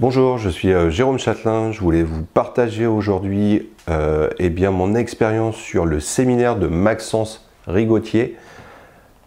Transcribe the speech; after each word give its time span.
Bonjour, 0.00 0.38
je 0.38 0.48
suis 0.48 0.72
euh, 0.72 0.88
Jérôme 0.88 1.18
Châtelain. 1.18 1.72
Je 1.72 1.80
voulais 1.80 2.02
vous 2.02 2.24
partager 2.24 2.86
aujourd'hui 2.86 3.68
euh, 3.90 4.30
eh 4.38 4.48
mon 4.48 4.94
expérience 4.94 5.56
sur 5.56 5.84
le 5.84 6.00
séminaire 6.00 6.56
de 6.56 6.68
Maxence 6.68 7.46
Rigotier 7.66 8.34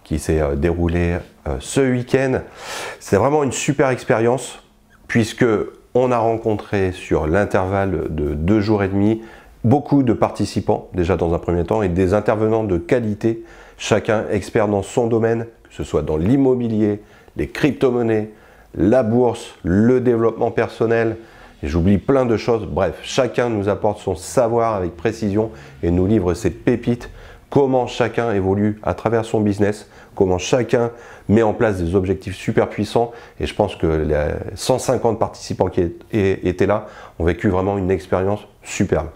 qui 0.04 0.18
s'est 0.18 0.42
euh, 0.42 0.56
déroulé 0.56 1.18
ce 1.60 1.80
week-end. 1.80 2.42
C'est 3.00 3.18
vraiment 3.18 3.44
une 3.44 3.52
super 3.52 3.90
expérience 3.90 4.64
puisque 5.08 5.46
on 5.94 6.12
a 6.12 6.18
rencontré 6.18 6.92
sur 6.92 7.28
l'intervalle 7.28 8.08
de 8.10 8.34
deux 8.34 8.60
jours 8.60 8.82
et 8.82 8.88
demi 8.88 9.22
beaucoup 9.64 10.02
de 10.02 10.14
participants 10.14 10.90
déjà 10.96 11.18
dans 11.18 11.36
un 11.36 11.40
premier 11.40 11.66
temps 11.66 11.84
et 11.84 11.90
des 11.90 12.16
intervenants 12.16 12.64
de 12.64 12.80
qualité, 12.80 13.44
chacun 13.78 14.26
expert 14.32 14.68
dans 14.68 14.82
son 14.82 15.06
domaine, 15.06 15.46
que 15.70 15.76
ce 15.76 15.84
soit 15.84 16.02
dans 16.02 16.18
l'immobilier, 16.18 17.04
les 17.38 17.48
crypto-monnaies, 17.48 18.32
la 18.76 19.04
bourse, 19.04 19.54
le 19.64 20.02
développement 20.02 20.52
personnel, 20.52 21.18
j'oublie 21.62 21.98
plein 21.98 22.26
de 22.26 22.38
choses. 22.38 22.66
Bref, 22.66 23.00
chacun 23.04 23.50
nous 23.50 23.70
apporte 23.70 24.00
son 24.00 24.16
savoir 24.16 24.76
avec 24.76 24.96
précision 24.96 25.52
et 25.82 25.92
nous 25.92 26.08
livre 26.08 26.34
ses 26.34 26.50
pépites, 26.50 27.10
comment 27.50 27.88
chacun 27.88 28.34
évolue 28.34 28.80
à 28.84 28.94
travers 28.94 29.26
son 29.26 29.40
business, 29.40 29.88
comment 30.16 30.38
chacun 30.38 30.92
met 31.30 31.44
en 31.44 31.54
place 31.54 31.82
des 31.82 31.96
objectifs 31.96 32.36
super 32.36 32.70
puissants. 32.70 33.12
Et 33.40 33.46
je 33.46 33.56
pense 33.56 33.76
que 33.76 33.88
les 33.88 34.28
150 34.56 35.20
participants 35.20 35.68
qui 35.68 35.92
étaient 36.12 36.66
là 36.66 36.88
ont 37.20 37.26
vécu 37.26 37.50
vraiment 37.50 37.78
une 37.78 37.92
expérience 37.92 38.42
superbe. 38.64 39.08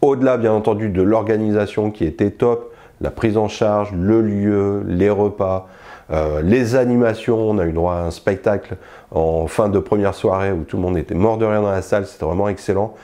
Au-delà, 0.00 0.36
bien 0.36 0.52
entendu, 0.52 0.88
de 0.88 1.02
l'organisation 1.02 1.90
qui 1.90 2.04
était 2.04 2.30
top, 2.30 2.72
la 3.00 3.10
prise 3.10 3.36
en 3.36 3.48
charge, 3.48 3.92
le 3.92 4.20
lieu, 4.20 4.84
les 4.86 5.10
repas, 5.10 5.68
euh, 6.12 6.42
les 6.42 6.74
animations, 6.76 7.38
on 7.38 7.58
a 7.58 7.64
eu 7.64 7.72
droit 7.72 7.94
à 7.94 8.02
un 8.02 8.10
spectacle 8.10 8.76
en 9.10 9.46
fin 9.46 9.68
de 9.68 9.78
première 9.78 10.14
soirée 10.14 10.52
où 10.52 10.64
tout 10.64 10.76
le 10.76 10.82
monde 10.82 10.98
était 10.98 11.14
mort 11.14 11.38
de 11.38 11.46
rire 11.46 11.62
dans 11.62 11.70
la 11.70 11.82
salle, 11.82 12.06
c'était 12.06 12.24
vraiment 12.24 12.48
excellent. 12.48 12.94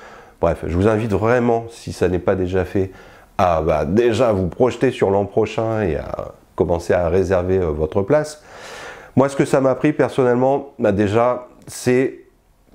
Bref, 0.40 0.64
je 0.66 0.76
vous 0.76 0.86
invite 0.86 1.12
vraiment, 1.12 1.64
si 1.70 1.92
ça 1.92 2.08
n'est 2.08 2.18
pas 2.18 2.34
déjà 2.34 2.64
fait, 2.64 2.92
à 3.38 3.62
bah, 3.62 3.84
déjà 3.84 4.32
vous 4.32 4.48
projeter 4.48 4.90
sur 4.90 5.10
l'an 5.10 5.24
prochain 5.24 5.82
et 5.82 5.96
à 5.96 6.32
commencer 6.54 6.92
à 6.92 7.08
réserver 7.08 7.58
euh, 7.58 7.66
votre 7.70 8.02
place. 8.02 8.42
Moi, 9.16 9.28
ce 9.28 9.36
que 9.36 9.44
ça 9.44 9.60
m'a 9.60 9.74
pris 9.74 9.92
personnellement, 9.92 10.74
bah, 10.78 10.92
déjà, 10.92 11.48
c'est 11.66 12.20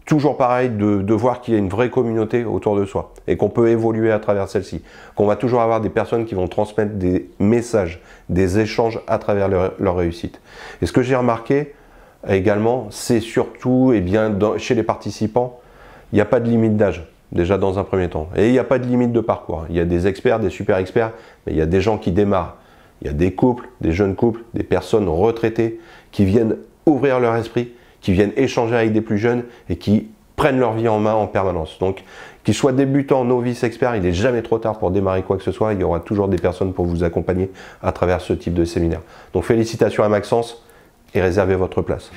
toujours 0.06 0.38
pareil 0.38 0.70
de, 0.70 1.14
voir 1.14 1.42
qu'il 1.42 1.54
y 1.54 1.58
a 1.58 1.60
une 1.60 1.70
vraie 1.70 1.90
communauté 1.90 2.44
autour 2.46 2.76
de 2.76 2.86
soi 2.86 3.14
et 3.28 3.38
qu'on 3.38 3.50
peut 3.50 3.70
évoluer 3.70 4.12
à 4.12 4.20
travers 4.20 4.50
celle-ci, 4.50 4.82
qu'on 5.16 5.26
va 5.26 5.36
toujours 5.36 5.62
avoir 5.62 5.82
des 5.82 5.90
personnes 5.90 6.26
qui 6.26 6.36
vont 6.36 6.48
transmettre 6.48 6.94
des 6.96 7.30
messages, 7.40 8.02
des 8.30 8.60
échanges 8.60 9.00
à 9.08 9.18
travers 9.18 9.48
leur, 9.48 9.96
réussite. 9.96 10.42
Et 10.82 10.86
ce 10.86 10.92
que 10.92 11.02
j'ai 11.02 11.16
remarqué 11.16 11.74
également, 12.28 12.88
c'est 12.90 13.20
surtout 13.20 13.92
eh 13.94 14.02
bien, 14.02 14.36
chez 14.58 14.76
les 14.76 14.84
participants, 14.84 15.60
il 16.12 16.16
n'y 16.16 16.22
a 16.22 16.26
pas 16.26 16.40
de 16.40 16.50
limite 16.50 16.76
d'âge 16.76 17.08
déjà 17.32 17.58
dans 17.58 17.80
un 17.80 17.84
premier 17.84 18.10
temps. 18.10 18.30
Et 18.36 18.48
il 18.48 18.52
n'y 18.52 18.60
a 18.60 18.64
pas 18.64 18.80
de 18.80 18.86
limite 18.86 19.12
de 19.12 19.20
parcours. 19.20 19.66
Il 19.70 19.76
y 19.76 19.80
a 19.80 19.86
des 19.86 20.08
experts, 20.08 20.40
des 20.40 20.50
super 20.50 20.78
experts, 20.78 21.12
mais 21.46 21.54
il 21.54 21.58
y 21.58 21.62
a 21.62 21.66
des 21.66 21.82
gens 21.82 21.98
qui 21.98 22.12
démarrent. 22.12 22.58
Il 23.02 23.08
y 23.08 23.10
a 23.10 23.14
des 23.14 23.34
couples, 23.34 23.68
des 23.82 23.92
jeunes 23.92 24.16
couples, 24.16 24.42
des 24.54 24.64
personnes 24.64 25.10
retraitées 25.10 25.80
qui 26.12 26.26
viennent 26.26 26.58
ouvrir 26.86 27.20
leur 27.20 27.36
esprit 27.36 27.72
qui 28.04 28.12
viennent 28.12 28.34
échanger 28.38 28.76
avec 28.76 28.94
des 28.94 29.02
plus 29.02 29.18
jeunes 29.18 29.44
et 29.70 29.78
qui 29.78 30.10
prennent 30.36 30.60
leur 30.60 30.74
vie 30.74 30.88
en 30.88 31.00
main 31.00 31.14
en 31.14 31.26
permanence. 31.26 31.80
Donc, 31.80 32.04
qu'ils 32.44 32.54
soient 32.54 32.74
débutants, 32.74 33.24
novices, 33.24 33.64
experts, 33.64 33.96
il 33.96 34.04
n'est 34.04 34.14
jamais 34.14 34.42
trop 34.42 34.60
tard 34.60 34.78
pour 34.78 34.92
démarrer 34.92 35.24
quoi 35.24 35.38
que 35.38 35.44
ce 35.44 35.52
soit. 35.52 35.74
Il 35.74 35.80
y 35.80 35.84
aura 35.84 36.02
toujours 36.02 36.28
des 36.28 36.38
personnes 36.38 36.74
pour 36.74 36.86
vous 36.86 37.04
accompagner 37.04 37.50
à 37.82 37.92
travers 37.92 38.22
ce 38.22 38.34
type 38.34 38.54
de 38.54 38.66
séminaire. 38.66 39.02
Donc, 39.34 39.46
félicitations 39.46 40.04
à 40.04 40.10
Maxence 40.10 40.64
et 41.16 41.22
réservez 41.22 41.56
votre 41.56 41.82
place. 41.82 42.12